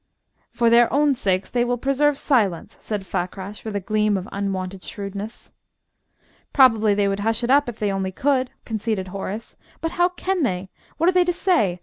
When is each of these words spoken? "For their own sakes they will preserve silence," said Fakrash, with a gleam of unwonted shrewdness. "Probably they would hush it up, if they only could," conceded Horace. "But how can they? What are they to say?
"For 0.49 0.71
their 0.71 0.91
own 0.91 1.13
sakes 1.13 1.47
they 1.47 1.63
will 1.63 1.77
preserve 1.77 2.17
silence," 2.17 2.75
said 2.79 3.05
Fakrash, 3.05 3.63
with 3.63 3.75
a 3.75 3.79
gleam 3.79 4.17
of 4.17 4.27
unwonted 4.31 4.83
shrewdness. 4.83 5.51
"Probably 6.51 6.95
they 6.95 7.07
would 7.07 7.19
hush 7.19 7.43
it 7.43 7.51
up, 7.51 7.69
if 7.69 7.77
they 7.77 7.91
only 7.91 8.11
could," 8.11 8.49
conceded 8.65 9.09
Horace. 9.09 9.55
"But 9.79 9.91
how 9.91 10.09
can 10.09 10.41
they? 10.41 10.69
What 10.97 11.07
are 11.07 11.11
they 11.13 11.25
to 11.25 11.33
say? 11.33 11.79